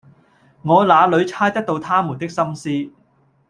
[0.63, 2.91] 我那裏猜得到他們的心思，